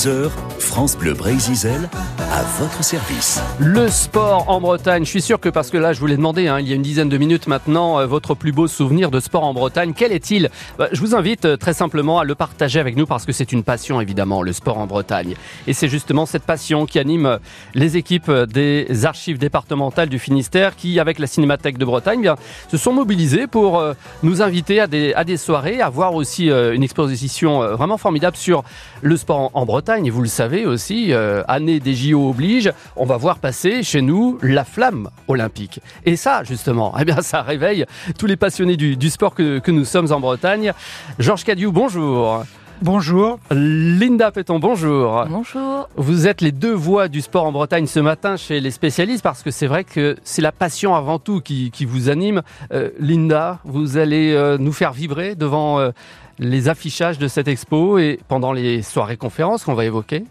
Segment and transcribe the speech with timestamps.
[0.00, 1.90] 6h, France Bleu Brésil
[2.30, 3.42] à votre service.
[3.58, 6.46] Le sport en Bretagne, je suis sûr que parce que là je vous l'ai demandé,
[6.46, 9.18] hein, il y a une dizaine de minutes maintenant, euh, votre plus beau souvenir de
[9.18, 10.48] sport en Bretagne, quel est-il?
[10.78, 13.52] Bah, Je vous invite euh, très simplement à le partager avec nous parce que c'est
[13.52, 15.34] une passion évidemment, le sport en Bretagne.
[15.66, 17.38] Et c'est justement cette passion qui anime euh,
[17.74, 22.36] les équipes des archives départementales du Finistère qui, avec la Cinémathèque de Bretagne, bien,
[22.70, 23.82] se sont mobilisées pour
[24.22, 28.62] nous inviter à des, soirées, à voir aussi une exposition vraiment formidable sur
[29.02, 30.06] le sport en, Bretagne.
[30.06, 31.12] Et vous le savez aussi,
[31.48, 35.80] année des JO oblige, on va voir passer chez nous la flamme olympique.
[36.04, 37.86] Et ça, justement, eh bien, ça réveille
[38.18, 40.72] tous les passionnés du, sport que, nous sommes en Bretagne.
[41.18, 42.44] Georges Cadieu, bonjour.
[42.82, 43.38] Bonjour.
[43.50, 45.26] Linda Péton, bonjour.
[45.28, 45.88] Bonjour.
[45.96, 49.42] Vous êtes les deux voix du sport en Bretagne ce matin chez les spécialistes parce
[49.42, 52.40] que c'est vrai que c'est la passion avant tout qui, vous anime.
[52.72, 55.90] Euh, Linda, vous allez euh, nous faire vibrer devant euh,
[56.38, 60.24] les affichages de cette expo et pendant les soirées conférences qu'on va évoquer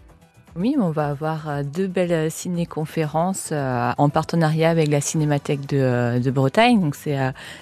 [0.56, 5.66] oui, on va avoir euh, deux belles euh, ciné-conférences euh, en partenariat avec la Cinémathèque
[5.66, 6.80] de, Bretagne.
[6.80, 7.18] Donc c'est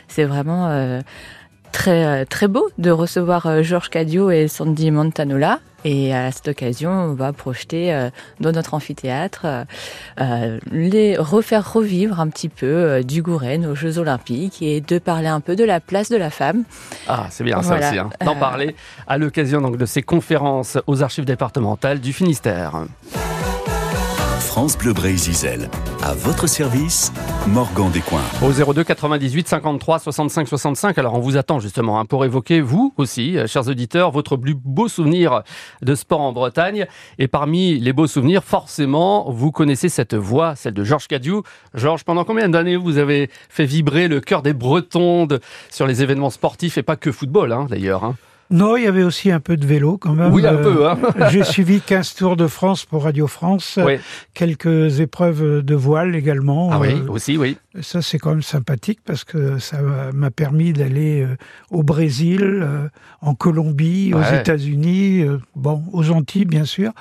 [0.09, 1.01] c'est vraiment
[1.79, 7.15] très très beau de recevoir Georges Cadio et Sandy Montanola et à cette occasion, on
[7.15, 9.65] va projeter euh, dans notre amphithéâtre, euh,
[10.21, 15.29] euh, les refaire revivre un petit peu du Gouren aux Jeux Olympiques et de parler
[15.29, 16.65] un peu de la place de la femme.
[17.07, 18.11] Ah, c'est bien ça aussi, hein.
[18.25, 18.75] d'en parler
[19.07, 22.85] à l'occasion donc de ces conférences aux archives départementales du Finistère.
[24.59, 24.93] France Bleu.
[26.03, 27.13] À votre service,
[27.47, 28.25] Morgan Descoings.
[28.43, 30.99] Au 02 98 53 65 65.
[30.99, 34.57] Alors on vous attend justement hein, pour évoquer vous aussi, euh, chers auditeurs, votre plus
[34.57, 35.45] beau souvenir
[35.83, 36.89] de sport en Bretagne.
[37.21, 41.43] Et parmi les beaux souvenirs, forcément, vous connaissez cette voix, celle de Georges Cadieu.
[41.75, 45.29] Georges, pendant combien d'années vous avez fait vibrer le cœur des Bretons
[45.71, 48.17] sur les événements sportifs et pas que football hein, d'ailleurs hein?
[48.51, 50.33] Non, il y avait aussi un peu de vélo quand même.
[50.33, 50.89] Oui, un peu.
[50.89, 50.99] Hein.
[51.21, 53.79] Euh, j'ai suivi 15 Tours de France pour Radio France,
[54.33, 56.71] quelques épreuves de voile également.
[56.73, 57.59] Ah oui, euh, aussi, oui.
[57.83, 59.81] Ça, c'est quand même sympathique parce que ça
[60.15, 61.37] m'a permis d'aller euh,
[61.71, 62.67] au Brésil,
[63.21, 66.93] en Colombie, aux États-Unis, bon, aux Antilles, bien sûr.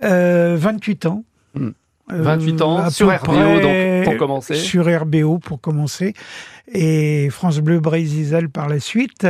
[0.00, 1.24] 28 ans.
[2.12, 4.54] 28 ans, sur RBO, donc, pour commencer.
[4.54, 6.14] Sur RBO, pour commencer.
[6.72, 9.26] Et France Bleu Brésil par la suite.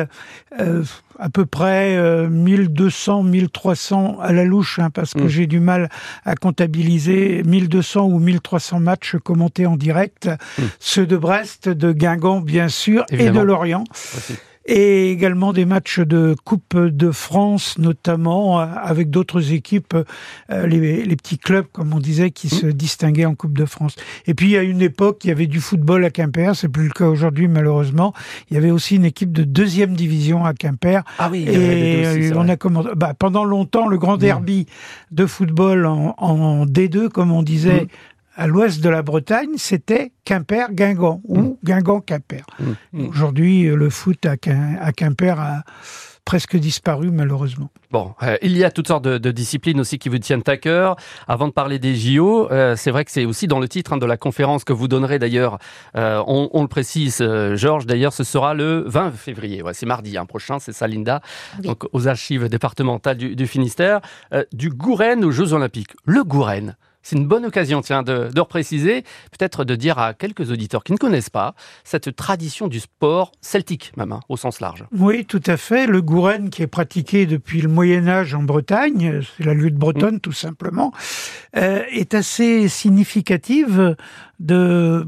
[0.59, 0.83] Euh,
[1.19, 1.97] à peu près
[2.29, 5.29] 1200, euh, 1300 à la louche, hein, parce que mm.
[5.29, 5.89] j'ai du mal
[6.25, 10.29] à comptabiliser 1200 ou 1300 matchs commentés en direct.
[10.59, 10.63] Mm.
[10.79, 13.85] Ceux de Brest, de Guingamp, bien sûr, et de Lorient
[14.67, 19.97] et également des matchs de Coupe de France, notamment euh, avec d'autres équipes,
[20.51, 23.97] euh, les, petits clubs, comme on disait, qui se distinguaient en Coupe de France.
[24.27, 26.93] Et puis, à une époque, il y avait du football à Quimper, c'est plus le
[26.93, 28.13] cas aujourd'hui, malheureusement.
[28.51, 31.03] Il y avait aussi une équipe de deuxième division à Quimper.
[31.19, 34.67] Ah oui, et on a commencé, bah, pendant longtemps, le grand derby
[35.11, 37.87] de football en, D2, comme on disait,
[38.41, 41.57] à l'ouest de la Bretagne, c'était Quimper-Guingamp ou mm.
[41.63, 42.47] Guingamp-Quimper.
[42.59, 42.65] Mm.
[42.93, 43.09] Mm.
[43.09, 45.63] Aujourd'hui, le foot à, Quimper a
[46.25, 47.69] presque disparu malheureusement.
[47.91, 50.97] Bon, euh, il y a toutes sortes de, disciplines aussi qui vous tiennent à cœur.
[51.29, 53.99] Avant de parler des JO, euh, c'est vrai que c'est aussi dans le titre hein,
[53.99, 55.59] de la conférence que vous donnerez d'ailleurs.
[55.97, 57.23] Euh, on, le précise,
[57.57, 57.85] Georges.
[57.85, 59.63] D'ailleurs, ce sera le 20 février.
[59.63, 61.21] Ouais, c'est mardi hein, prochain, c'est ça, Linda.
[61.59, 64.01] Donc aux archives départementales du, du Finistère,
[64.55, 65.93] du Gouren aux Jeux Olympiques.
[66.07, 66.75] Le Gouren.
[67.03, 70.93] C'est une bonne occasion, tiens, de, de repréciser, peut-être de dire à quelques auditeurs qui
[70.93, 74.85] ne connaissent pas cette tradition du sport celtique, même, hein, au sens large.
[74.93, 75.87] Oui, tout à fait.
[75.87, 80.17] Le gouren, qui est pratiqué depuis le Moyen Âge en Bretagne, c'est la lutte bretonne
[80.17, 80.21] mm.
[80.21, 80.93] tout simplement,
[81.57, 83.97] euh, est assez significative
[84.39, 85.07] de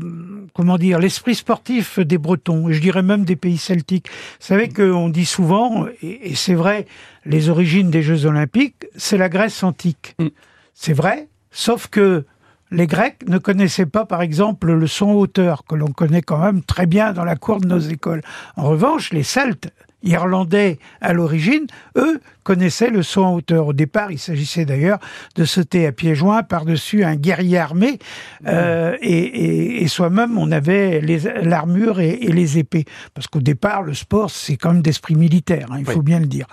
[0.55, 4.09] comment dire l'esprit sportif des Bretons, et je dirais même des pays celtiques.
[4.09, 4.73] Vous savez mm.
[4.73, 6.87] qu'on dit souvent, et, c'est vrai,
[7.25, 10.15] les origines des Jeux Olympiques, c'est la Grèce antique.
[10.19, 10.29] Mm.
[10.75, 12.25] C'est vrai, Sauf que
[12.73, 16.63] les Grecs ne connaissaient pas, par exemple, le son hauteur, que l'on connaît quand même
[16.63, 18.23] très bien dans la cour de nos écoles.
[18.57, 19.71] En revanche, les Celtes,
[20.03, 23.69] irlandais à l'origine, eux, connaissaient le son en hauteur.
[23.69, 24.99] Au départ, il s'agissait d'ailleurs
[25.37, 27.99] de sauter à pieds joints par-dessus un guerrier armé,
[28.47, 31.01] euh, et, soi-même, on avait
[31.43, 32.85] l'armure et, les épées.
[33.15, 36.27] Parce qu'au départ, le sport, c'est quand même d'esprit militaire, hein, il faut bien le
[36.27, 36.47] dire.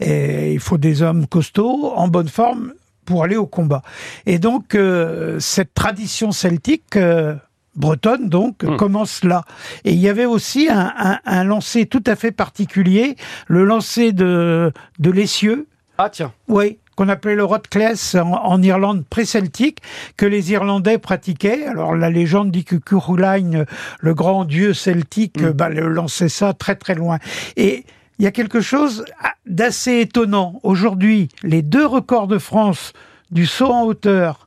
[0.00, 2.72] Et il faut des hommes costauds, en bonne forme,
[3.04, 3.82] pour aller au combat.
[4.26, 6.96] Et donc, euh, cette tradition celtique...
[6.96, 7.34] Euh,
[7.74, 8.76] bretonne donc hmm.
[8.76, 9.44] commence là.
[9.84, 13.16] Et il y avait aussi un, un, un, lancer tout à fait particulier,
[13.46, 15.66] le lancer de, de l'essieu.
[15.96, 16.32] Ah tiens.
[16.48, 19.78] Oui, qu'on appelait le Rotclès en, en Irlande pré-celtique,
[20.18, 21.64] que les Irlandais pratiquaient.
[21.66, 23.64] Alors la légende dit que Curulain,
[24.00, 25.52] le grand dieu celtique, hmm.
[25.52, 27.20] bah, lançait ça très très loin.
[27.56, 27.86] Et
[28.22, 29.04] il y a quelque chose
[29.46, 30.60] d'assez étonnant.
[30.62, 32.92] Aujourd'hui, les deux records de France
[33.32, 34.46] du saut en hauteur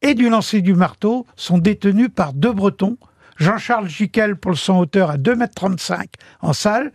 [0.00, 2.96] et du lancer du marteau sont détenus par deux Bretons.
[3.36, 6.06] Jean-Charles Giquel pour le saut en hauteur à 2,35 m
[6.40, 6.90] en salle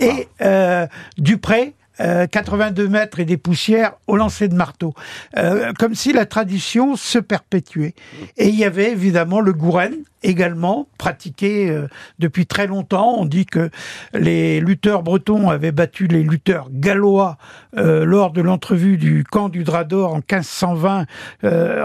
[0.00, 0.88] et euh,
[1.18, 4.94] Dupré 82 euh, mètres et des poussières au lancer de marteau.
[5.36, 7.94] Euh, comme si la tradition se perpétuait.
[8.36, 9.92] Et il y avait évidemment le gouren
[10.22, 11.88] également pratiqué euh,
[12.18, 13.14] depuis très longtemps.
[13.18, 13.70] On dit que
[14.12, 17.38] les lutteurs bretons avaient battu les lutteurs gallois
[17.72, 21.06] lors de l'entrevue du camp du Drap d'Or en 1520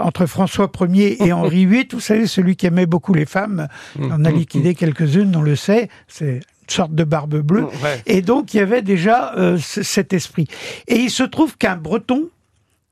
[0.02, 1.88] entre François Ier et Henri VIII.
[1.92, 3.68] Vous savez, celui qui aimait beaucoup les femmes,
[3.98, 5.88] on a liquidé quelques-unes, on le sait.
[6.08, 7.62] C'est sorte de barbe bleue.
[7.62, 10.46] Mm, Et donc, il y avait déjà euh, cet esprit.
[10.88, 12.28] Et il se trouve qu'un Breton,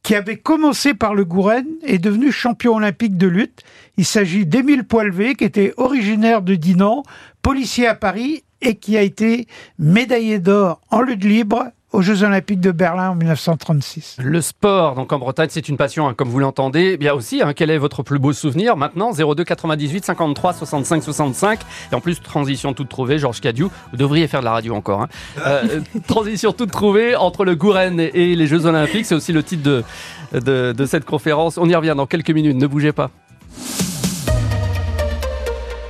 [0.03, 3.63] qui avait commencé par le Gouren, est devenu champion olympique de lutte.
[3.97, 7.03] Il s'agit d'Émile Poilvé, qui était originaire de Dinan,
[7.43, 9.47] policier à Paris, et qui a été
[9.79, 14.17] médaillé d'or en lutte libre aux Jeux Olympiques de Berlin en 1936.
[14.21, 16.97] Le sport, donc en Bretagne, c'est une passion, hein, comme vous l'entendez.
[16.97, 21.61] Bien aussi, hein, quel est votre plus beau souvenir maintenant 02 98 53 65 65.
[21.93, 23.69] Et en plus, transition toute trouvée, Georges Cadieu.
[23.93, 25.03] Vous devriez faire de la radio encore.
[25.03, 25.09] Hein.
[25.47, 29.07] Euh, transition toute trouvée entre le Gouren et les Jeux Olympiques.
[29.07, 29.85] C'est aussi le titre de,
[30.33, 31.59] de, de cette conférence.
[31.59, 32.57] On y revient dans quelques minutes.
[32.57, 33.11] Ne bougez pas.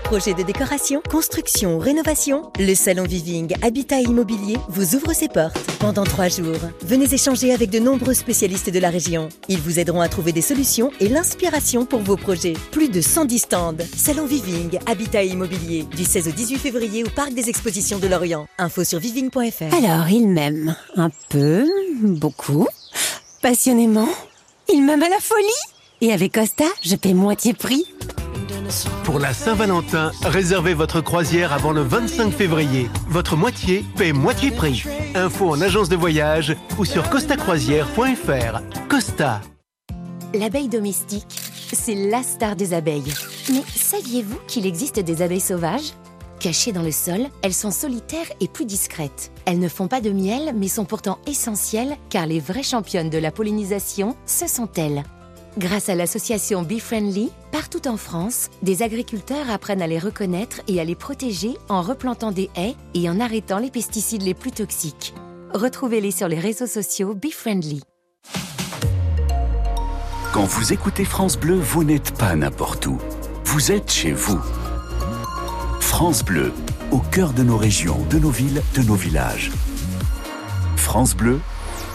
[0.04, 6.04] Projet de décoration, construction, rénovation, le salon Viving Habitat Immobilier vous ouvre ses portes pendant
[6.04, 6.58] trois jours.
[6.82, 9.30] Venez échanger avec de nombreux spécialistes de la région.
[9.48, 12.52] Ils vous aideront à trouver des solutions et l'inspiration pour vos projets.
[12.70, 13.76] Plus de 110 stands.
[13.96, 18.46] Salon Viving Habitat Immobilier du 16 au 18 février au Parc des Expositions de Lorient.
[18.58, 19.74] Info sur viving.fr.
[19.74, 21.64] Alors, il m'aime un peu,
[22.02, 22.68] beaucoup,
[23.40, 24.08] passionnément.
[24.72, 25.48] Il m'aime à la folie.
[26.02, 27.86] Et avec Costa, je paie moitié prix.
[29.04, 32.88] Pour la Saint-Valentin, réservez votre croisière avant le 25 février.
[33.08, 34.84] Votre moitié paie moitié prix.
[35.14, 38.60] Info en agence de voyage ou sur costacroisière.fr.
[38.88, 39.40] Costa.
[40.32, 41.26] L'abeille domestique,
[41.72, 43.12] c'est la star des abeilles.
[43.50, 45.92] Mais saviez-vous qu'il existe des abeilles sauvages?
[46.40, 49.30] Cachées dans le sol, elles sont solitaires et plus discrètes.
[49.46, 53.18] Elles ne font pas de miel, mais sont pourtant essentielles car les vraies championnes de
[53.18, 55.04] la pollinisation, ce sont elles.
[55.56, 60.80] Grâce à l'association Be Friendly, partout en France, des agriculteurs apprennent à les reconnaître et
[60.80, 65.14] à les protéger en replantant des haies et en arrêtant les pesticides les plus toxiques.
[65.52, 67.82] Retrouvez-les sur les réseaux sociaux Be Friendly.
[70.32, 72.98] Quand vous écoutez France Bleu, vous n'êtes pas n'importe où.
[73.44, 74.40] Vous êtes chez vous.
[75.78, 76.52] France Bleu,
[76.90, 79.52] au cœur de nos régions, de nos villes, de nos villages.
[80.74, 81.38] France Bleu,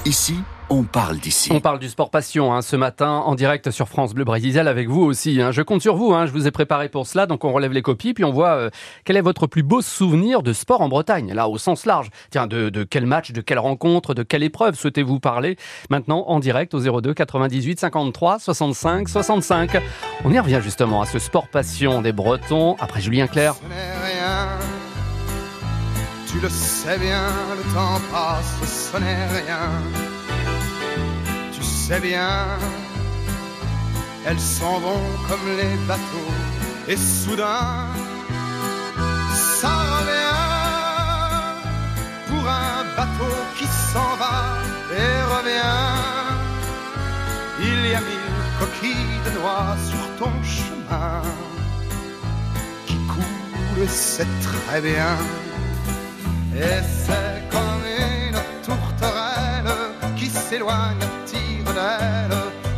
[0.06, 0.35] ici,
[0.69, 1.51] on parle d'ici.
[1.51, 4.88] On parle du sport passion hein, ce matin en direct sur France Bleu Brésil avec
[4.88, 5.42] vous aussi.
[5.42, 5.51] Hein.
[5.51, 6.25] Je compte sur vous, hein.
[6.25, 8.69] je vous ai préparé pour cela, donc on relève les copies puis on voit euh,
[9.04, 12.10] quel est votre plus beau souvenir de sport en Bretagne, là au sens large.
[12.31, 15.57] Tiens, de, de quel match, de quelle rencontre, de quelle épreuve souhaitez-vous parler?
[15.89, 19.77] Maintenant en direct au 02 98 53 65 65.
[20.24, 23.56] On y revient justement à ce sport passion des Bretons après Julien Clerc.
[26.31, 30.08] Tu le sais bien, le temps passe, ce n'est rien
[31.89, 32.45] sais bien,
[34.27, 36.33] elles s'en vont comme les bateaux,
[36.88, 37.88] et soudain,
[39.59, 40.45] ça revient
[42.27, 44.38] pour un bateau qui s'en va
[45.01, 45.88] et revient.
[47.59, 51.23] Il y a mille coquilles de noix sur ton chemin
[52.85, 55.16] qui coulent, c'est très bien.
[56.56, 59.73] Et c'est comme une tourterelle
[60.16, 61.09] qui s'éloigne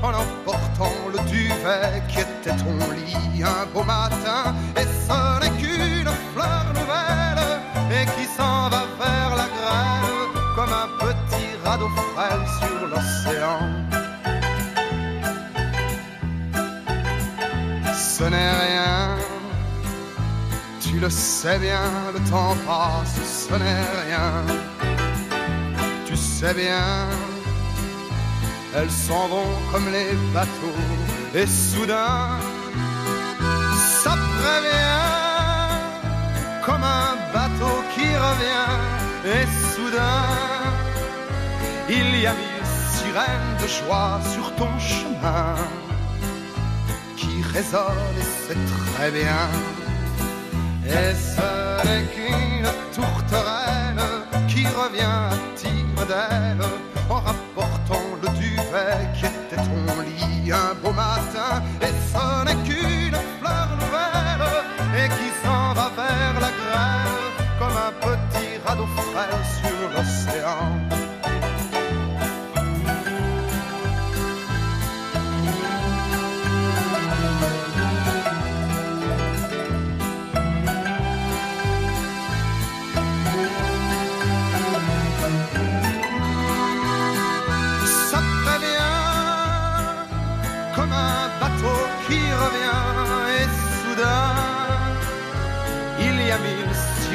[0.04, 4.56] en emportant le duvet qui était ton lit un beau matin.
[4.76, 7.62] Et ce n'est qu'une fleur nouvelle
[7.92, 13.60] et qui s'en va vers la grève comme un petit radeau frêle sur l'océan.
[17.94, 19.16] Ce n'est rien,
[20.80, 21.82] tu le sais bien,
[22.14, 24.46] le temps passe, ce n'est rien.
[26.06, 27.31] Tu sais bien
[28.76, 30.80] elles s'en vont comme les bateaux,
[31.36, 32.40] et soudain,
[34.04, 35.12] ça prévient,
[36.66, 38.72] comme un bateau qui revient,
[39.26, 40.24] et soudain,
[41.90, 45.56] il y a mille sirènes de joie sur ton chemin,
[47.18, 49.50] qui résonnent, et c'est très bien,
[50.86, 54.02] et ce n'est qu'une tourterelle
[54.48, 56.66] qui revient à tire d'elle
[57.10, 57.61] en rapportant
[58.74, 61.62] était ton lit un beau matin.
[61.82, 61.92] Et
[62.46, 62.91] n'est qu'une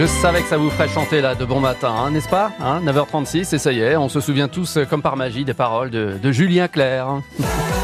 [0.00, 2.80] Je savais que ça vous ferait chanter là de bon matin, hein, n'est-ce pas hein
[2.86, 5.90] 9h36 et ça y est, on se souvient tous euh, comme par magie des paroles
[5.90, 7.20] de, de Julien Clerc.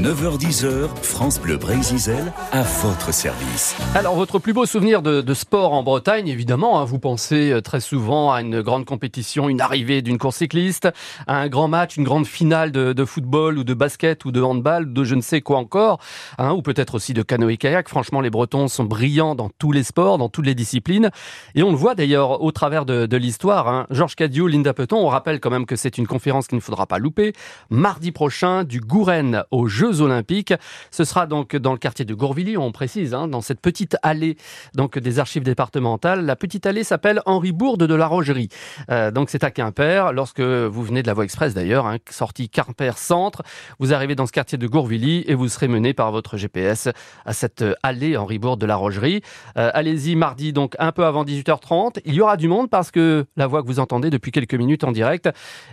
[0.00, 3.76] 9h10h, France Bleu Brésil à votre service.
[3.94, 7.80] Alors, votre plus beau souvenir de, sport en Bretagne, évidemment, hein, vous pensez euh, très
[7.80, 10.88] souvent à une grande compétition, une arrivée d'une course cycliste,
[11.26, 14.90] à un grand match, une grande finale de, football ou de basket ou de handball,
[14.90, 15.98] de je ne sais quoi encore,
[16.38, 17.88] hein, ou peut-être aussi de canoë-kayak.
[17.90, 21.10] Franchement, les Bretons sont brillants dans tous les sports, dans toutes les disciplines.
[21.54, 23.68] Et on le voit d'ailleurs au travers de, l'histoire.
[23.68, 23.86] Hein.
[23.90, 26.86] Georges Cadieux, Linda Peton, on rappelle quand même que c'est une conférence qu'il ne faudra
[26.86, 27.34] pas louper.
[27.68, 30.54] Mardi prochain, du Gouren aux Jeux Olympiques.
[30.90, 34.36] Ce sera donc dans le quartier de Gourvilly, on précise, hein, dans cette petite allée
[34.74, 36.24] donc des archives départementales.
[36.24, 38.48] La petite allée s'appelle Henri Bourde de la Rogerie.
[38.90, 40.12] Euh, donc c'est à Quimper.
[40.12, 43.42] Lorsque vous venez de la voie express d'ailleurs, hein, sortie Quimper Centre,
[43.78, 46.88] vous arrivez dans ce quartier de Gourvilly et vous serez mené par votre GPS
[47.24, 49.22] à cette allée Henri Bourde de la Rogerie.
[49.56, 52.00] Euh, Allez-y mardi donc un peu avant 18h30.
[52.04, 54.84] Il y aura du monde parce que la voix que vous entendez depuis quelques minutes
[54.84, 55.28] en direct,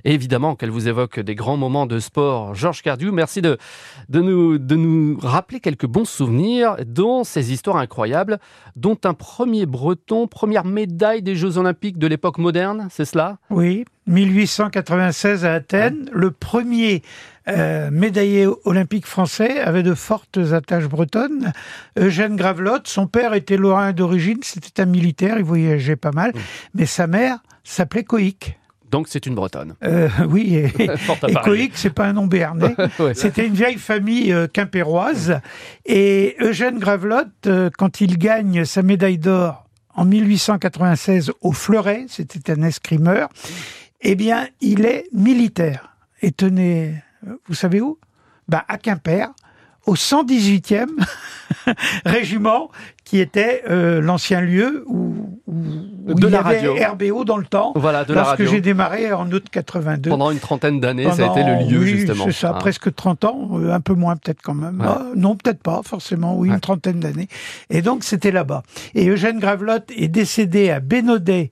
[0.06, 2.56] évidemment qu'elle vous évoque des grands moments de sport.
[2.56, 3.58] Georges Cardiou, merci de,
[4.10, 8.40] de, nous, de nous rappeler quelques bons souvenirs, dont ces histoires incroyables,
[8.76, 13.38] dont un premier breton, première médaille des Jeux Olympiques de l'époque moderne, c'est cela?
[13.50, 16.10] Oui, 1896 à Athènes.
[16.14, 17.02] Le premier
[17.50, 21.52] euh, médaillé olympique français avait de fortes attaches bretonnes.
[21.98, 26.34] Eugène Gravelotte, son père était lorrain d'origine, c'était un militaire, il voyageait pas mal,
[26.74, 28.58] mais sa mère s'appelait Coïc.
[28.92, 29.76] Donc c'est une bretonne.
[29.84, 30.72] Euh, oui, et.
[31.44, 32.76] Coïc, c'est pas un nom béarnais.
[33.00, 33.14] Ouais.
[33.14, 35.40] C'était une vieille famille euh, quimpéroise.
[35.86, 42.52] Et Eugène Gravelotte, euh, quand il gagne sa médaille d'or en 1896 au Fleuret, c'était
[42.52, 43.30] un escrimeur,
[44.02, 45.96] eh bien, il est militaire.
[46.22, 46.96] Et tenez,
[47.48, 48.00] vous savez où?
[48.48, 49.30] Ben, À Quimper,
[49.88, 50.88] au 118e
[52.06, 52.70] régiment,
[53.04, 55.16] qui était euh, l'ancien lieu où,
[55.48, 55.54] où,
[56.08, 56.76] où De il y la avait radio.
[57.14, 57.72] RBO dans le temps.
[57.76, 60.10] Voilà, de lorsque j'ai démarré en août 82.
[60.10, 62.26] Pendant une trentaine d'années, ça a été le lieu oui, justement.
[62.26, 62.60] C'est ça, Hein.
[62.60, 64.84] presque 30 ans, euh, un peu moins peut-être quand même.
[64.86, 67.28] Ah, non, peut-être pas, forcément, oui, une trentaine d'années.
[67.70, 68.64] Et donc c'était là-bas.
[68.94, 71.52] Et Eugène Gravelotte est décédé à Bénodet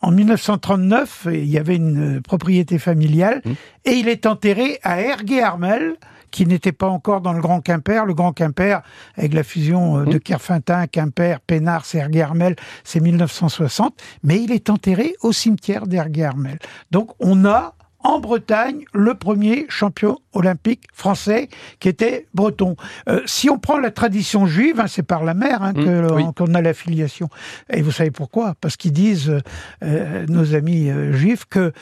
[0.00, 3.50] en 1939, et il y avait une euh, propriété familiale, Mmh.
[3.86, 5.94] et il est enterré à Ergué-Armel,
[6.34, 8.04] qui n'était pas encore dans le Grand Quimper.
[8.06, 8.82] Le Grand Quimper,
[9.16, 14.68] avec la fusion euh, de Kerfintin, Quimper, Pénard, c'est Ergué-Armel, c'est 1960, mais il est
[14.68, 16.58] enterré au cimetière d'Ergué-Armel.
[16.90, 21.48] Donc on a en Bretagne le premier champion olympique français
[21.80, 22.76] qui était breton.
[23.08, 26.24] Euh, si on prend la tradition juive, hein, c'est par la mer hein, Mm, oui.
[26.36, 27.28] qu'on a l'affiliation.
[27.72, 28.54] Et vous savez pourquoi?
[28.60, 29.40] Parce qu'ils disent, euh,
[29.82, 31.72] euh, nos amis euh, juifs, que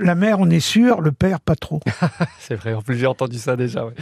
[0.00, 1.80] la mère, on est sûr, le père, pas trop.
[2.38, 3.84] C'est vrai, en plus j'ai entendu ça déjà.
[3.84, 3.94] ouais.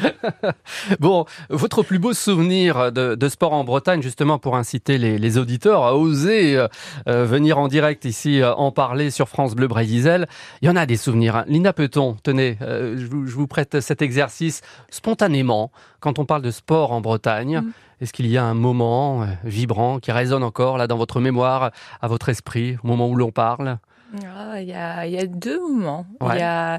[1.01, 5.39] bon, votre plus beau souvenir de, de sport en Bretagne, justement pour inciter les, les
[5.39, 6.63] auditeurs à oser
[7.07, 10.27] venir en direct ici en parler sur France Bleu Brésil.
[10.61, 11.45] Il y en a des hein.
[11.47, 15.71] Lina Peton, tenez, euh, je, vous, je vous prête cet exercice spontanément.
[16.01, 17.73] Quand on parle de sport en Bretagne, Mm.
[18.01, 21.71] est-ce qu'il y a un moment euh, vibrant qui résonne encore là dans votre mémoire,
[22.01, 23.79] à votre esprit, au moment où l'on parle?
[24.25, 26.07] Ah, Il y, a, il y a deux moments.
[26.21, 26.37] Ouais.
[26.37, 26.79] Il y a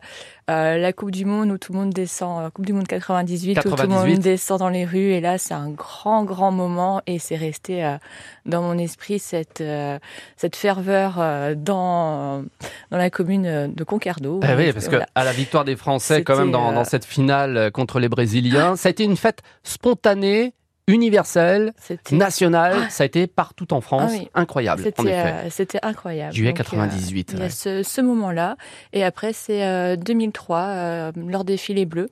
[0.50, 3.60] euh, la Coupe du Monde où tout le monde descend, euh, Coupe du Monde 98,
[3.60, 4.13] où tout le 98.
[4.13, 5.12] monde descend dans les rues.
[5.12, 7.01] Et là, c'est un grand, grand moment.
[7.05, 7.98] Et c'est resté euh,
[8.46, 10.00] dans mon esprit cette, euh,
[10.38, 11.15] cette ferveur
[11.55, 12.43] dans,
[12.91, 14.39] dans la commune de Concarneau.
[14.43, 15.07] Eh oui, parce que voilà.
[15.15, 18.88] à la victoire des Français, quand même, dans, dans cette finale contre les Brésiliens, ça
[18.88, 20.53] a été une fête spontanée,
[20.88, 22.74] universelle, C'était nationale.
[22.86, 22.89] Ah.
[22.89, 24.12] Ça a été partout en France.
[24.13, 24.29] Ah oui.
[24.34, 26.34] Incroyable, C'était euh, c'était incroyable.
[26.34, 28.56] Juillet Donc, euh, 98, il y a ce, ce moment-là.
[28.94, 32.10] Et après, c'est euh, 2003, euh, lors des filets bleus.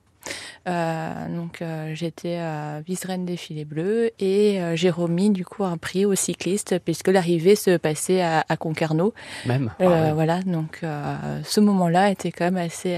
[0.68, 5.78] Euh, donc euh, j'étais euh, vice-reine des filets bleus et j'ai remis du coup un
[5.78, 9.14] prix aux cyclistes puisque l'arrivée se passait à, à Concarneau.
[9.46, 9.72] Même.
[9.80, 10.12] Ah ouais.
[10.14, 12.98] Voilà, donc ce moment-là était quand même assez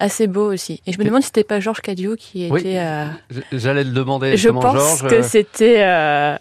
[0.00, 0.82] assez beau aussi.
[0.86, 2.52] Et je me demande si c'était pas Georges Cadio qui était.
[2.52, 2.62] Oui.
[2.66, 3.06] euh,
[3.52, 4.36] J'allais le demander.
[4.36, 5.82] je pense Georges, que euh, c'était.
[5.84, 6.36] euh,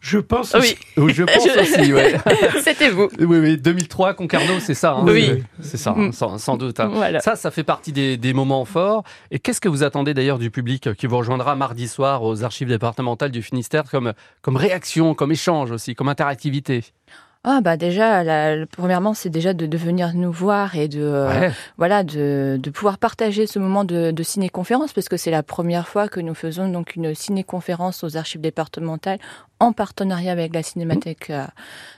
[0.00, 0.76] Je pense Oui, aussi.
[0.96, 2.14] Oui, je pense aussi, ouais.
[2.64, 3.08] c'était vous.
[3.20, 4.94] Oui, oui, 2003, Concarneau, c'est ça.
[4.94, 5.44] hein, Oui.
[5.60, 6.80] c'est- ça, hein, sans, sans doute.
[6.80, 6.90] hein.
[6.92, 7.20] Voilà.
[7.20, 9.04] Ça, ça fait partie des, des moments forts.
[9.30, 12.68] Et qu'est-ce que vous attendez d'ailleurs du public qui vous rejoindra mardi soir aux archives
[12.68, 16.82] départementales du Finistère comme, comme réaction, comme échange aussi, comme interactivité?
[17.44, 21.50] Ah bah déjà, la- premièrement, c'est déjà de, de venir nous voir et de euh,
[21.76, 25.88] voilà de, de pouvoir partager ce moment de, de ciné-conférence parce que c'est la première
[25.88, 29.18] fois que nous faisons donc une ciné-conférence aux archives départementales
[29.58, 31.44] en partenariat avec la Cinémathèque euh,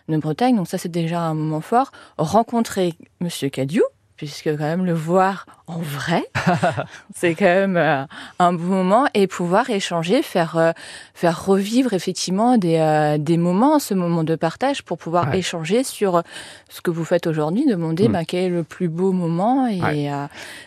[0.09, 0.57] de Bretagne.
[0.57, 1.93] Donc ça, c'est déjà un moment fort.
[2.17, 3.83] Rencontrer Monsieur Cadieu,
[4.17, 6.25] puisque quand même le voir en vrai,
[7.15, 8.05] c'est quand même euh,
[8.39, 10.73] un bon moment et pouvoir échanger, faire euh,
[11.15, 15.39] faire revivre effectivement des euh, des moments, ce moment de partage pour pouvoir Ouais.
[15.39, 16.23] échanger sur
[16.69, 18.13] ce que vous faites aujourd'hui, demander Mm.
[18.13, 20.11] bah, quel est le plus beau moment et Ouais.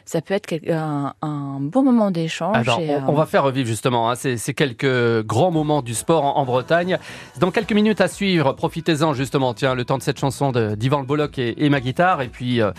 [0.06, 2.68] ça peut être un, un bon moment d'échange.
[2.68, 6.38] On, on va faire revivre justement hein, ces, ces quelques grands moments du sport en,
[6.38, 6.98] en Bretagne.
[7.39, 9.54] Dans quelques minutes à suivre, profitez-en justement.
[9.54, 12.22] Tiens, le temps de cette chanson de- d'Ivan Le Bolloc et, et ma guitare.
[12.24, 12.72] Et puis, euh,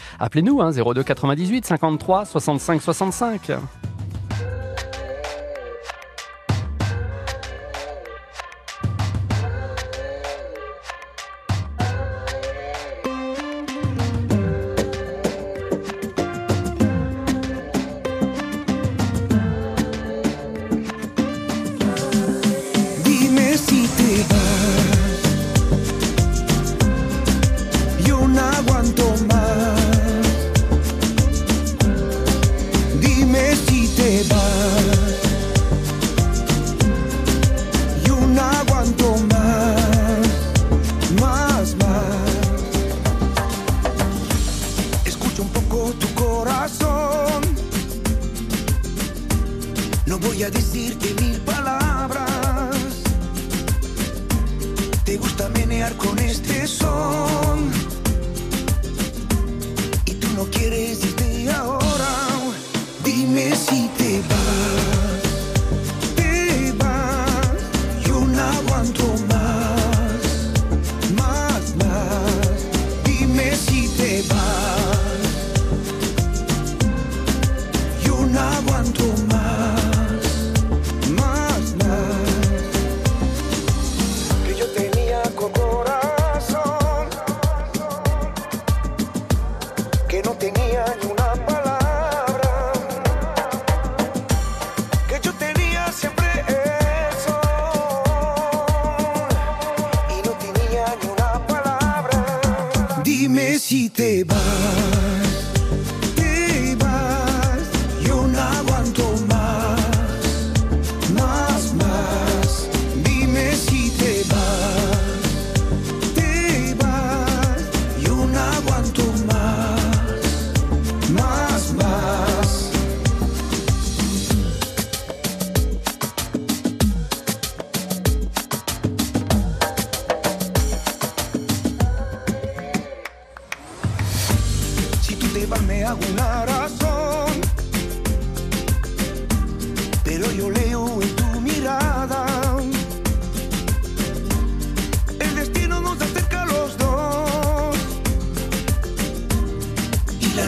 [0.62, 3.52] hein, 02 98 53 65 65.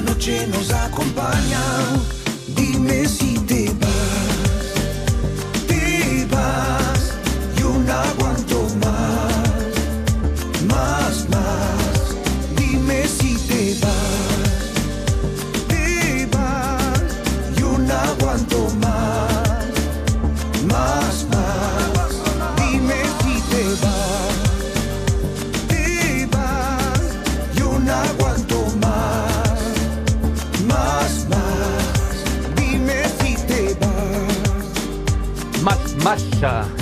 [0.01, 1.61] La noche nos acompaña
[2.49, 3.40] Dime si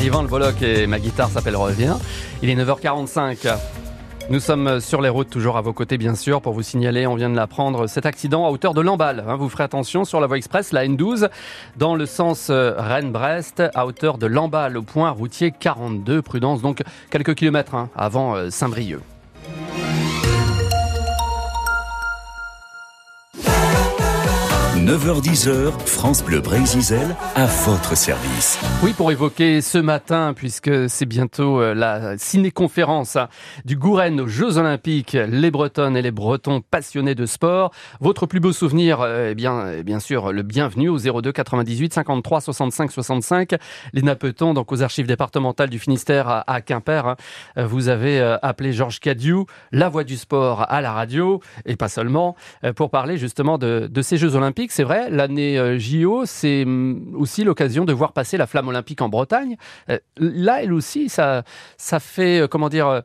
[0.00, 1.96] Yvan Le Bolloc et ma guitare s'appelle Revient.
[2.42, 3.58] Il est 9h45.
[4.30, 7.16] Nous sommes sur les routes, toujours à vos côtés, bien sûr, pour vous signaler, on
[7.16, 9.24] vient de l'apprendre, cet accident à hauteur de Lamballe.
[9.26, 11.28] Hein, vous ferez attention sur la voie express, la N12,
[11.76, 16.22] dans le sens euh, Rennes-Brest, à hauteur de Lamballe, au point routier 42.
[16.22, 19.00] Prudence, donc quelques kilomètres hein, avant euh, Saint-Brieuc.
[24.92, 26.96] 9h10h, France Bleu Brésil
[27.34, 28.58] à votre service.
[28.82, 33.28] Oui, pour évoquer ce matin, puisque c'est bientôt euh, la ciné-conférence hein,
[33.66, 37.70] du Gouren aux Jeux Olympiques, les Bretonnes et les Bretons passionnés de sport.
[38.00, 41.92] Votre plus beau souvenir, euh, eh bien, eh bien sûr, le bienvenu au 02 98
[41.92, 43.56] 53 65 65.
[43.92, 47.06] Les Napeton, donc aux archives départementales du Finistère à, Quimper.
[47.06, 47.16] hein.
[47.58, 51.88] Euh, Vous avez appelé Georges Cadieu, la voix du sport à la radio, et pas
[51.90, 52.36] seulement,
[52.74, 54.72] pour parler justement de, de ces Jeux Olympiques.
[54.78, 59.02] C'est vrai, l'année euh, JO, c'est hum, aussi l'occasion de voir passer la flamme olympique
[59.02, 59.56] en Bretagne.
[59.90, 61.42] Euh, Là, elle aussi, ça,
[61.76, 63.02] ça fait, euh, comment dire,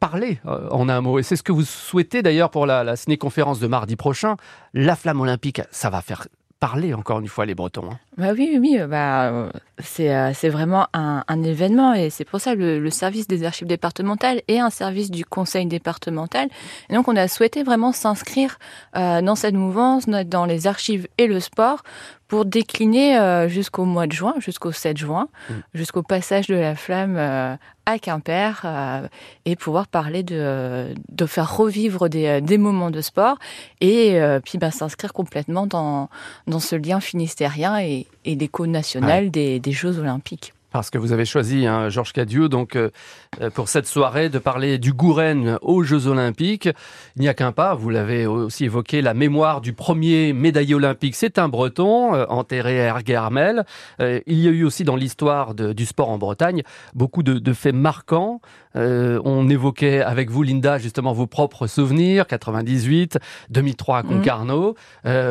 [0.00, 1.18] parler en un mot.
[1.18, 4.36] Et c'est ce que vous souhaitez d'ailleurs pour la, la ciné-conférence de mardi prochain.
[4.72, 6.28] La flamme olympique, ça va faire
[6.60, 7.90] parler encore une fois les Bretons.
[7.90, 7.98] hein.
[8.18, 12.40] Bah oui, oui, oui, bah, euh, c'est euh, vraiment un, un événement et c'est pour
[12.40, 16.48] ça le, le service des archives départementales est un service du conseil départemental.
[16.90, 18.58] Et donc on a souhaité vraiment s'inscrire
[18.96, 21.84] euh, dans cette mouvance, dans les archives et le sport
[22.26, 25.28] pour décliner euh, jusqu'au mois de juin, jusqu'au 7 juin,
[25.72, 29.08] jusqu'au passage de la flamme euh, à Quimper euh,
[29.46, 33.38] et pouvoir parler de, de faire revivre des, euh, des moments de sport
[33.80, 36.10] et euh, puis bah, s'inscrire complètement dans,
[36.46, 40.54] dans ce lien finistérien et, et l'écho national des, des Jeux Olympiques.
[40.70, 42.90] Parce que vous avez choisi, hein, Georges Cadieux, donc euh,
[43.40, 46.68] euh, pour cette soirée, de parler du Gouren aux Jeux Olympiques.
[47.16, 51.14] Il n'y a qu'un pas, vous l'avez aussi évoqué, la mémoire du premier médaillé olympique.
[51.16, 53.64] C'est un Breton, euh, enterré à Erguermel.
[54.00, 56.62] Euh, il y a eu aussi dans l'histoire du sport en Bretagne
[56.94, 58.40] beaucoup de, de faits marquants.
[58.74, 63.18] On évoquait avec vous, Linda, justement vos propres souvenirs, 98,
[63.50, 64.08] 2003 à Mhm.
[64.08, 64.76] Concarneau.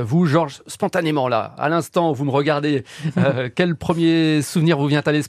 [0.04, 2.84] Vous, Georges, spontanément là, à l'instant où vous me regardez,
[3.56, 5.27] quel premier souvenir vous vient à l'esprit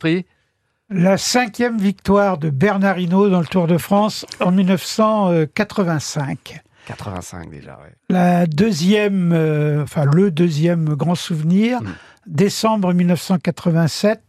[0.90, 6.62] La cinquième victoire de Bernard Hinault dans le Tour de France en 1985.
[6.86, 7.92] 85 déjà, ouais.
[8.08, 11.88] La deuxième, euh, enfin le deuxième grand souvenir, Mm.
[12.26, 14.22] décembre 1987,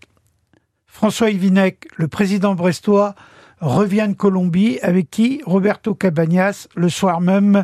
[0.88, 3.15] François Yvinec, le président brestois,
[3.62, 7.63] revient de Colombie avec qui Roberto Cabagnas, le soir même,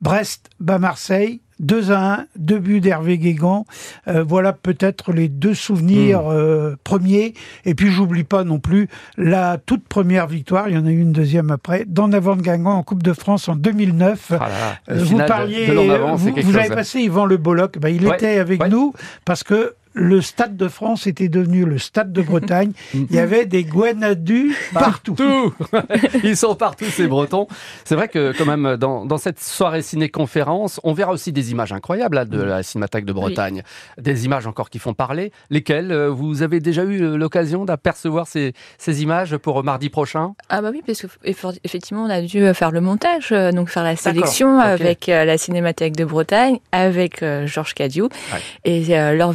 [0.00, 1.40] Brest bat Marseille.
[1.60, 3.64] 2 à 1, deux buts d'Hervé Guégan.
[4.06, 7.34] Euh, voilà peut-être les deux souvenirs euh, premiers.
[7.64, 11.00] Et puis j'oublie pas non plus la toute première victoire, il y en a eu
[11.00, 14.32] une deuxième après, d'en avant de Guingamp en Coupe de France en 2009.
[14.32, 17.36] Ah là là, le Euh, vous de- parliez, de avant, vous, avez passé Yvan Le
[17.36, 18.68] Bolloc, ben, il Ouais, était avec ouais.
[18.68, 18.92] nous
[19.24, 22.72] parce que le Stade de France était devenu le Stade de Bretagne.
[22.94, 25.14] il y avait des Guenadus partout.
[25.14, 25.54] Tout
[26.24, 27.46] Ils sont partout, ces Bretons.
[27.84, 31.72] C'est vrai que, quand même, dans, dans cette soirée ciné-conférence, on verra aussi des images
[31.72, 33.62] incroyables là, de la Cinémathèque de Bretagne.
[33.98, 35.32] Des images encore qui font parler.
[35.50, 40.34] Lesquelles euh, Vous avez déjà eu euh, l'occasion d'apercevoir ces, ces images pour mardi prochain?
[40.48, 43.84] Ah bah oui, parce qu'effectivement, on a dû euh, faire le montage, euh, donc faire
[43.84, 48.04] la sélection avec euh, la Cinémathèque de Bretagne, avec euh, Georges Cadieu.
[48.04, 48.40] Ouais.
[48.64, 49.32] Et euh, Laure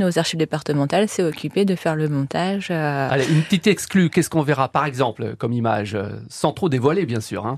[0.00, 2.68] Aux archives départementales, s'est occupée de faire le montage.
[2.70, 4.08] euh, Allez, une petite exclue.
[4.10, 7.46] Qu'est-ce qu'on verra, par exemple, comme image euh, Sans trop dévoiler, bien sûr.
[7.46, 7.56] hein.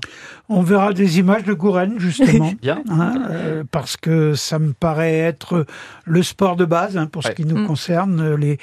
[0.49, 2.51] On verra des images de Gouren, justement.
[2.61, 2.81] Bien.
[2.89, 5.65] hein, euh, parce que ça me paraît être
[6.03, 7.67] le sport de base hein, pour ce qui nous Mm.
[7.67, 8.57] concerne, les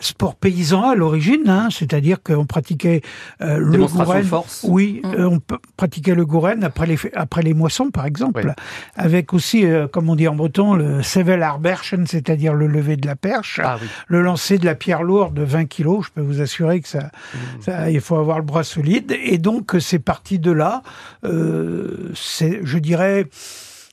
[0.00, 3.00] sports paysans à l'origine, hein, c'est-à-dire qu'on pratiquait
[3.40, 4.22] euh, le Gouren.
[4.24, 4.64] force.
[4.68, 5.14] Oui, Mm.
[5.14, 5.40] euh, on
[5.76, 8.54] pratiquer le Gouren après les après les moissons, par exemple,
[8.96, 13.06] avec aussi, euh, comme on dit en breton, le sevel arberchen, c'est-à-dire le lever de
[13.06, 13.86] la perche, Ah oui.
[14.08, 16.06] le lancer de la pierre lourde de 20 kilos.
[16.06, 17.38] Je peux vous assurer que ça, Mmh.
[17.62, 19.16] ça, il faut avoir le bras solide.
[19.22, 20.82] Et donc, c'est parti de là.
[21.24, 23.26] Euh, c'est, je dirais,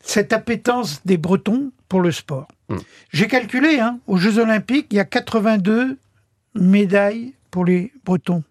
[0.03, 2.47] cette appétence des Bretons pour le sport.
[2.69, 2.75] Mm.
[3.11, 5.97] J'ai calculé, hein, aux Jeux Olympiques, il y a 82
[6.55, 8.43] médailles pour les Bretons.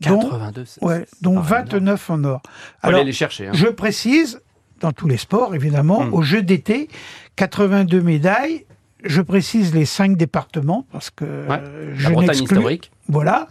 [0.00, 2.42] Dont, 82, c'est- ouais, dont pas 29 en or.
[2.82, 3.48] Aller les chercher.
[3.48, 3.52] hein.
[3.54, 4.40] Je précise,
[4.80, 6.14] dans tous les sports, évidemment, Mm.
[6.14, 6.88] aux Jeux d'été,
[7.36, 8.66] 82 médailles.
[9.04, 12.90] Je précise les cinq départements, parce que euh, je La Bretagne n'exclus- historique.
[13.08, 13.48] Voilà.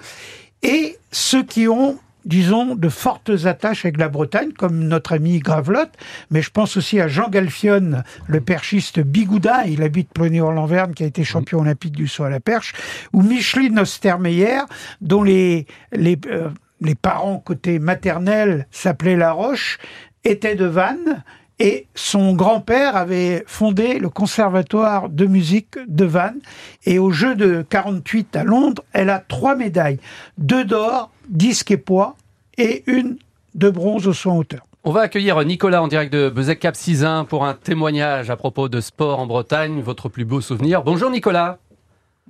[0.63, 5.93] Et ceux qui ont, disons, de fortes attaches avec la Bretagne, comme notre ami Gravelotte,
[6.31, 11.07] mais je pense aussi à Jean Galfionne, le perchiste Bigoudin, il habite Ploné-Orlanverne, qui a
[11.07, 12.73] été champion olympique du saut à la perche,
[13.13, 14.61] ou Micheline Ostermeyer,
[15.01, 16.49] dont les, les, euh,
[16.81, 19.77] les parents côté maternel s'appelaient La Roche,
[20.23, 21.23] étaient de Vannes,
[21.59, 26.41] et son grand-père avait fondé le conservatoire de musique de Vannes.
[26.85, 29.99] Et au jeu de 48 à Londres, elle a trois médailles.
[30.37, 32.15] Deux d'or, disque et poids,
[32.57, 33.17] et une
[33.53, 34.65] de bronze au saut en hauteur.
[34.83, 38.69] On va accueillir Nicolas en direct de Bezec Cap Cisin pour un témoignage à propos
[38.69, 40.83] de sport en Bretagne, votre plus beau souvenir.
[40.83, 41.57] Bonjour Nicolas.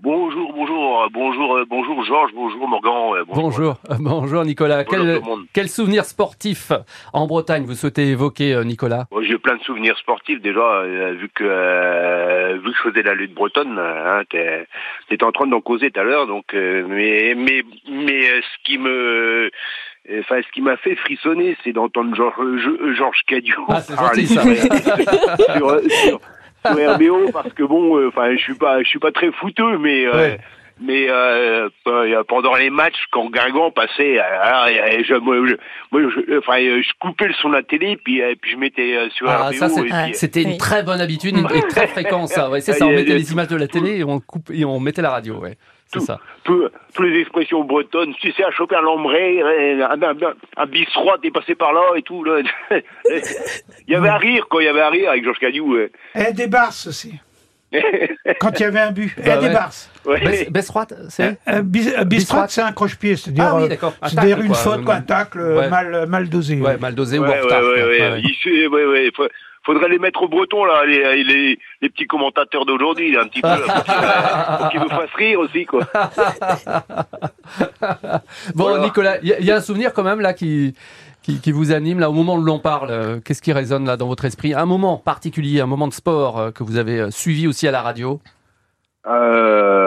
[0.02, 3.14] Bonjour, bonjour, euh, bonjour, euh, bonjour Georges, bonjour Morgan.
[3.16, 4.84] euh, Bonjour, euh, bonjour Nicolas.
[4.84, 5.22] Bonjour Quel,
[5.54, 6.74] quel souvenir sportif
[7.14, 9.06] en Bretagne vous souhaitez évoquer, Nicolas?
[9.22, 13.34] J'ai plein de souvenirs sportifs déjà, vu que euh, vu que je faisais la lutte
[13.34, 13.80] bretonne.
[13.80, 14.68] Hein, t'es-
[15.08, 18.64] T'étais en train d'en causer tout à l'heure, donc euh, mais mais mais euh, ce
[18.66, 19.50] qui me
[20.20, 24.44] Enfin, ce qui m'a fait frissonner, c'est d'entendre Georges Georges Cadieux Ah, parler ça.
[25.58, 26.20] sur-
[26.66, 29.78] sur RBO, parce que bon, euh, enfin, je suis pas, je suis pas très fouteux,
[29.78, 30.40] mais euh, Ouais.
[30.82, 31.70] mais euh,
[32.28, 35.56] pendant les matchs, quand Guingamp passait, alors, euh, je, moi, je,
[35.92, 38.98] moi, je- enfin, je coupais le son de la télé, puis, euh, puis je mettais
[39.12, 39.50] sur Ah,
[40.14, 40.58] c'était une Oui.
[40.58, 42.50] très bonne habitude une- et très fréquent, ça.
[42.50, 44.80] Ouais, c'est ça, on mettait les images de la télé et on, coupe, et on
[44.80, 45.36] mettait la radio.
[45.36, 45.58] Ouais.
[46.00, 46.20] C'est ça.
[46.44, 50.16] tout- toutes les expressions bretonnes, tu sais, à choper un lombré, un, un, un,
[50.58, 52.24] un bistrot, t'es passé par là et tout.
[52.24, 52.40] Là.
[52.72, 55.62] il y avait à rire, quoi, il y avait à rire avec Georges Cadieux.
[55.64, 55.92] ouais.
[56.16, 57.14] Et des barces aussi.
[58.40, 59.12] Quand il y avait un but.
[59.18, 59.54] Bah et des ouais.
[59.54, 59.92] barces.
[60.06, 60.20] Ouais.
[60.24, 63.94] Bess- Bessroite, c'est Un bis- un c'est un croche-pied, c'est-à-dire Ah oui, euh, d'accord.
[64.02, 64.56] Un c'est-à-dire une quoi.
[64.56, 65.70] faute, quoi, un tacle euh, Ouais.
[65.70, 66.62] mal, mal dosé.
[66.62, 67.62] Ouais, mal dosé ou en Ouais, retard.
[67.64, 69.30] ouais, ouais, ouais.
[69.66, 73.48] Faudrait les mettre au breton, là, les, les, les petits commentateurs d'aujourd'hui, un petit peu,
[73.48, 75.82] là, pour qu'ils- nous fassent rire aussi, quoi.
[78.54, 78.84] Bon, Voilà.
[78.84, 80.76] Nicolas, il y, a- il y a un souvenir quand même là qui,
[81.24, 82.90] qui, qui vous anime là au moment où l'on parle.
[82.92, 84.54] euh, Qu'est-ce qui résonne là dans votre esprit?
[84.54, 87.72] Un moment particulier, un moment de sport euh, que vous avez euh, suivi aussi à
[87.72, 88.20] la radio?
[89.08, 89.85] Euh...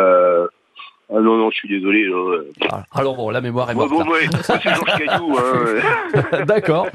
[1.10, 2.06] Ah non, non, je suis désolé.
[2.06, 2.40] Là.
[2.70, 3.88] Ah, Alors bon, la mémoire est morte.
[3.88, 5.36] bon, ouais, moi, c'est Georges Caillou.
[5.38, 6.44] Hein.
[6.46, 6.86] D'accord.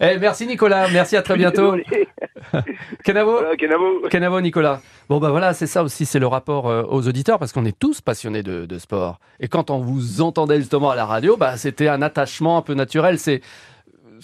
[0.00, 1.76] Eh, merci Nicolas, merci à très bientôt.
[3.04, 4.00] Kenavo Voilà, Kenavo.
[4.10, 4.80] Kenavo, Nicolas.
[5.08, 7.78] Bon, bah voilà, c'est ça aussi, c'est le rapport euh, aux auditeurs, parce qu'on est
[7.78, 9.18] tous passionnés de, de sport.
[9.40, 12.74] Et quand on vous entendait justement à la radio, bah, c'était un attachement un peu
[12.74, 13.18] naturel.
[13.18, 13.40] C'est.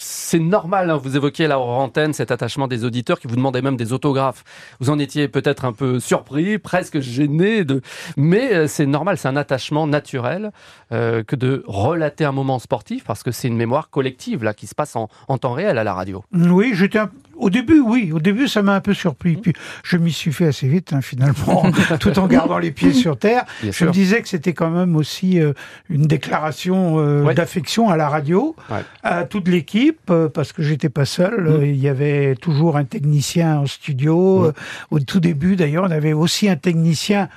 [0.00, 3.76] C'est normal, hein, vous évoquiez la antenne cet attachement des auditeurs qui vous demandaient même
[3.76, 4.44] des autographes.
[4.78, 7.80] Vous en étiez peut-être un peu surpris, presque gêné, de...
[8.16, 10.52] mais euh, c'est normal, c'est un attachement naturel
[10.92, 14.66] euh, que de relater un moment sportif parce que c'est une mémoire collective là qui
[14.68, 16.24] se passe en, en temps réel à la radio.
[16.32, 19.36] Oui, j'étais un- au début, oui, au début, ça m'a un peu surpris.
[19.36, 19.52] Puis
[19.84, 21.64] je m'y suis fait assez vite, hein, finalement,
[22.00, 23.44] tout en gardant les pieds sur terre.
[23.62, 23.86] Bien je sûr.
[23.86, 25.52] me disais que c'était quand même aussi euh,
[25.88, 27.34] une déclaration euh, Ouais.
[27.34, 28.80] d'affection à la radio, Ouais.
[29.02, 31.48] à toute l'équipe, euh, parce que j'étais pas seul.
[31.60, 31.64] Mm.
[31.64, 34.44] Il y avait toujours un technicien en studio.
[34.46, 34.52] Euh,
[34.90, 37.28] Au tout début, d'ailleurs, on avait aussi un technicien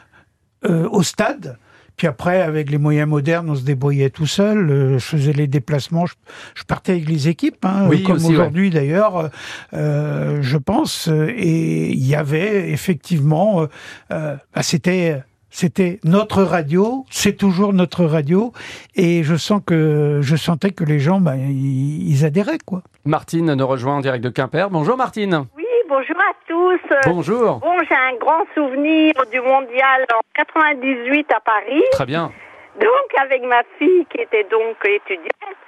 [0.67, 1.57] au stade.
[1.97, 4.69] Puis après, avec les moyens modernes, on se débrouillait tout seul.
[4.69, 6.05] Euh, je faisais les déplacements.
[6.05, 6.15] Je,
[6.55, 8.31] je partais avec les équipes, hein, Oui, comme ouais.
[8.31, 9.29] aujourd'hui d'ailleurs,
[9.73, 11.07] euh, je pense.
[11.09, 13.65] Et il y avait effectivement, euh,
[14.11, 15.21] euh, bah, c'était
[15.53, 18.53] c'était notre radio, c'est toujours notre radio,
[18.95, 22.83] et je sens que je sentais que les gens, bah, ils, ils adhéraient quoi.
[23.03, 24.69] Martine nous rejoint en direct de Quimper.
[24.69, 25.43] Bonjour Martine.
[25.57, 25.60] Oui,
[25.91, 26.79] bonjour à tous.
[27.05, 27.59] Bonjour.
[27.59, 31.83] Bon, j'ai un grand souvenir du mondial en 98 à Paris.
[31.91, 32.31] Très bien.
[32.79, 35.59] Donc, avec ma fille qui était donc étudiante.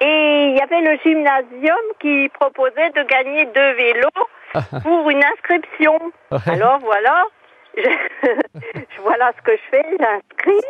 [0.00, 4.26] Et il y avait le gymnasium qui proposait de gagner deux vélos
[4.82, 5.98] pour une inscription.
[6.30, 6.38] Ouais.
[6.46, 7.24] Alors, voilà.
[7.76, 9.02] Je...
[9.02, 10.66] voilà ce que je fais, j'inscris.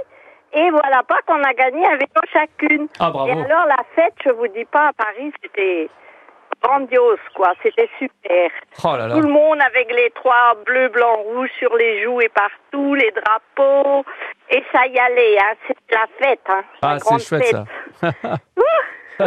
[0.53, 2.89] Et voilà pas qu'on a gagné un vélo chacune.
[2.99, 3.29] Ah, bravo.
[3.29, 5.89] Et alors, la fête, je vous dis pas, à Paris, c'était
[6.67, 7.53] grandiose, quoi.
[7.63, 8.51] C'était super.
[8.85, 9.15] Oh là là.
[9.15, 13.11] Tout le monde avec les trois bleus, blancs, rouges sur les joues et partout, les
[13.13, 14.05] drapeaux.
[14.51, 15.55] Et ça y allait, hein.
[15.67, 16.63] C'était la fête, hein.
[16.83, 17.57] Ah, La c'est grande chouette fête.
[18.01, 18.11] ça.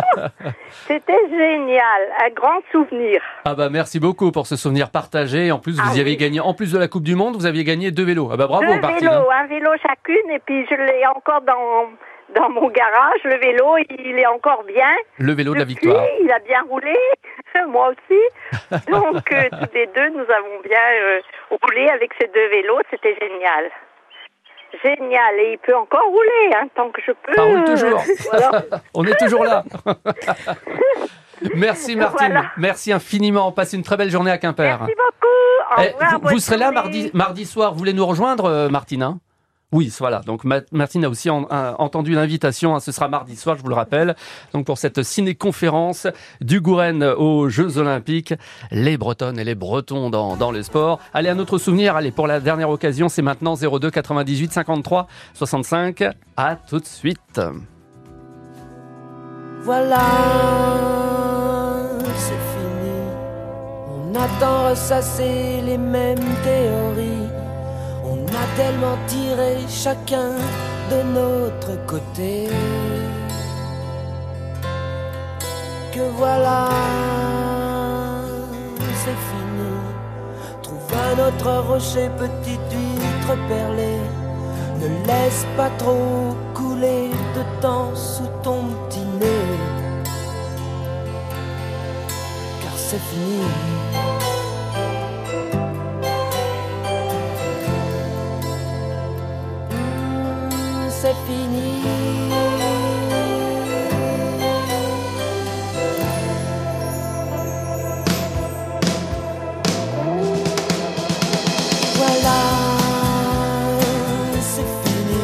[0.88, 2.02] C'était génial.
[2.24, 3.22] Un grand souvenir.
[3.46, 5.52] Ah bah merci beaucoup pour ce souvenir partagé.
[5.52, 6.18] En plus, vous Ah y avez oui.
[6.18, 8.30] gagné, en plus de la Coupe du Monde, vous aviez gagné deux vélos.
[8.32, 9.10] Ah bah bravo Deux Martine.
[9.10, 9.36] vélos, hein.
[9.44, 10.30] un vélo chacune.
[10.32, 11.90] Et puis je l'ai encore dans,
[12.36, 13.20] dans mon garage.
[13.24, 14.92] Le vélo, il est encore bien.
[15.18, 16.04] Le vélo de la victoire.
[16.22, 16.96] Il a bien roulé,
[17.68, 18.22] moi aussi.
[18.90, 22.80] Donc, euh, tous les deux, nous avons bien euh, roulé avec ces deux vélos.
[22.92, 23.70] C'était génial.
[24.84, 25.36] Génial.
[25.40, 27.34] Et il peut encore rouler, hein, tant que je peux.
[27.34, 28.04] Ça roule toujours.
[28.32, 28.62] Voilà.
[28.94, 29.64] On est toujours là.
[31.56, 32.28] Merci Martine.
[32.32, 32.52] Voilà.
[32.58, 33.52] Merci infiniment.
[33.52, 34.78] Passez une très belle journée à Quimper.
[34.80, 35.78] Merci beaucoup.
[35.78, 37.72] Au Eh, revoir, vous, serez là mardi, mardi soir.
[37.74, 39.20] Vous voulez nous rejoindre, euh, Martine hein?
[39.72, 40.22] Oui, voilà.
[40.22, 42.76] Donc Ma- Martine a aussi entendu l'invitation.
[42.76, 42.80] hein.
[42.80, 44.16] Ce sera mardi soir, je vous le rappelle.
[44.52, 46.08] Donc pour cette ciné-conférence
[46.42, 48.34] du Gouren aux Jeux Olympiques,
[48.72, 51.00] les Bretonnes et les Bretons dans, dans le sport.
[51.14, 51.96] Allez, un autre souvenir.
[51.96, 56.04] Allez, pour la dernière occasion, c'est maintenant 02 98 53 65.
[56.36, 57.40] À tout de suite.
[59.62, 60.00] Voilà,
[62.16, 62.92] c'est fini.
[63.88, 67.09] On a tant ressassé les mêmes théories.
[68.60, 70.32] Tellement tiré chacun
[70.92, 72.50] de notre côté.
[75.94, 76.68] Que voilà,
[79.02, 79.72] c'est fini.
[80.62, 84.02] Trouve un autre rocher, petite huître perlée.
[84.82, 89.58] Ne laisse pas trop couler de temps sous ton petit nez,
[92.62, 93.79] car c'est fini.
[101.10, 101.82] C'est fini.
[111.96, 112.40] Voilà,
[114.40, 115.24] c'est fini.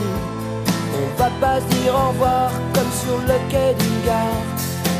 [0.95, 4.41] On va pas se dire au revoir comme sur le quai d'une gare.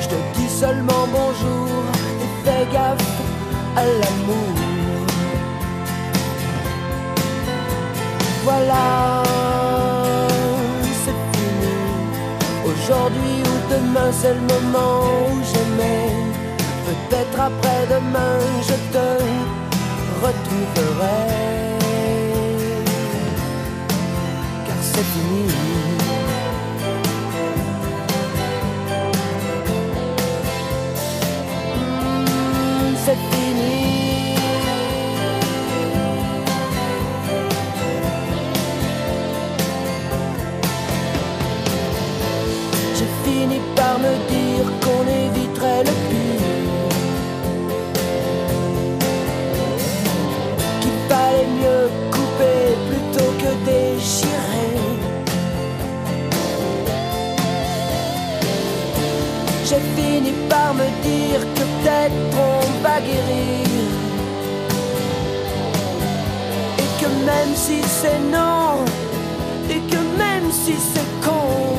[0.02, 1.82] Je te dis seulement bonjour
[2.22, 3.22] et fais gaffe
[3.76, 4.54] à l'amour.
[8.44, 9.24] Voilà,
[12.88, 16.12] Aujourd'hui ou demain, c'est le moment où j'aimais.
[16.86, 19.08] Peut-être après-demain, je te
[20.22, 21.26] retrouverai.
[24.68, 25.48] Car c'est fini.
[31.74, 33.85] Hmm, C'est fini.
[63.00, 63.66] Guérir.
[66.78, 68.86] Et que même si c'est non,
[69.70, 71.78] et que même si c'est con,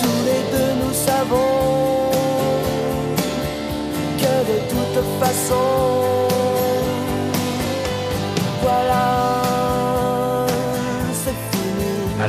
[0.00, 2.10] tous les deux nous savons
[4.18, 6.01] que de toute façon,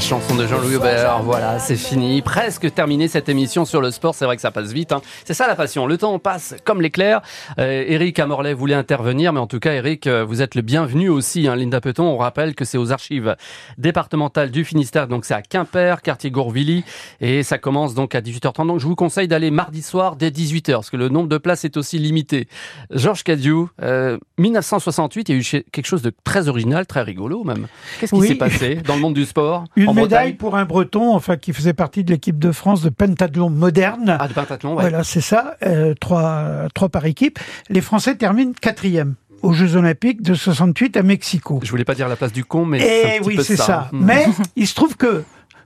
[0.03, 2.21] chanson de Jean-Louis Aubert, voilà, c'est fini.
[2.21, 4.13] Presque terminé cette émission sur le sport.
[4.13, 4.91] C'est vrai que ça passe vite.
[4.91, 5.01] hein.
[5.23, 5.87] C'est ça la passion.
[5.87, 7.21] Le temps passe comme l'éclair.
[7.57, 11.07] Euh, Eric Amorlet voulait intervenir, mais en tout cas, Eric, euh, vous êtes le bienvenu
[11.09, 11.47] aussi.
[11.47, 11.55] Hein.
[11.55, 13.35] Linda Peton, on rappelle que c'est aux archives
[13.77, 15.07] départementales du Finistère.
[15.07, 16.83] Donc c'est à Quimper, quartier Gourvilly.
[17.21, 18.67] Et ça commence donc à 18h30.
[18.67, 21.63] Donc je vous conseille d'aller mardi soir dès 18h, parce que le nombre de places
[21.63, 22.47] est aussi limité.
[22.91, 27.43] Georges Cadieu, euh, 1968, il y a eu quelque chose de très original, très rigolo
[27.45, 27.67] même.
[27.99, 28.27] Qu'est-ce qui Oui.
[28.27, 31.53] s'est passé dans le monde du sport Une en médaille pour un Breton, enfin qui
[31.53, 34.17] faisait partie de l'équipe de France de pentathlon moderne.
[34.19, 34.81] Ah, de pentathlon, ouais.
[34.81, 37.39] Voilà, c'est ça, euh, trois, trois par équipe.
[37.69, 41.59] Les Français terminent quatrième aux Jeux Olympiques de 68 à Mexico.
[41.63, 43.89] Je voulais pas dire la place du con, mais c'est Eh petit oui, c'est ça.
[43.91, 43.97] hein.
[43.99, 44.25] Mais
[44.55, 45.23] il se trouve que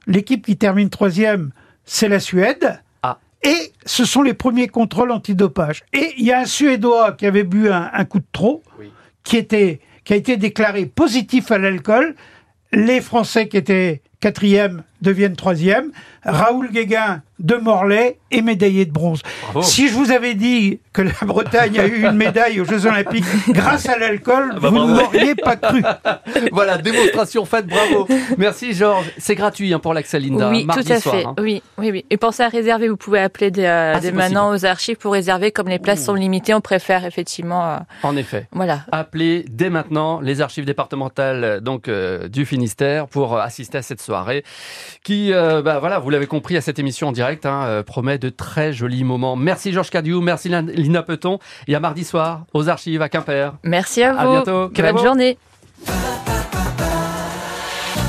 [0.08, 1.52] l'équipe qui termine troisième,
[1.86, 2.82] c'est la Suède.
[3.04, 3.20] Ah.
[3.44, 5.84] Et ce sont les premiers contrôles antidopage.
[5.94, 8.64] Et il y a un Suédois qui avait bu un, un coup de trop,
[9.24, 12.16] qui, était, qui a été déclaré positif à l'alcool.
[12.74, 15.92] Les Français qui étaient quatrième deviennent troisième.
[16.26, 19.22] Raoul Guéguin de Morlaix est médaillé de bronze.
[19.44, 19.62] Bravo.
[19.62, 23.24] Si je vous avais dit que la Bretagne a eu une médaille aux Jeux Olympiques
[23.50, 24.88] grâce à l'alcool, bah, vous bravo.
[24.88, 25.84] ne m'auriez pas cru.
[26.52, 28.08] voilà, démonstration faite, bravo.
[28.38, 29.12] Merci Georges.
[29.18, 30.50] C'est gratuit hein, pour l'Axel Linda.
[30.50, 31.26] Oui, mardi tout à soir, fait.
[31.26, 31.36] hein.
[31.40, 32.06] Oui, oui, oui.
[32.10, 32.90] Et pensez à réserver.
[32.90, 35.52] Vous pouvez appeler dès, euh, Ah, dès maintenant aux archives pour réserver.
[35.52, 37.68] Comme les places sont limitées, on préfère effectivement.
[37.74, 38.48] euh, En effet.
[38.52, 38.80] voilà.
[38.92, 44.02] Appelez dès maintenant les archives départementales euh, donc euh, du Finistère pour assister à cette
[44.02, 44.44] soirée
[45.04, 48.18] qui, euh, bah, voilà, vous l'avez compris, à cette émission en direct hein, euh, promet
[48.18, 49.36] de très jolis moments.
[49.36, 53.54] Merci Georges Cadieu, merci Lin- Lina Peton et à mardi soir aux archives à Quimper.
[53.64, 54.32] Merci à À vous.
[54.32, 54.70] bientôt.
[54.74, 55.04] Quel Bonne amour.
[55.04, 55.38] journée.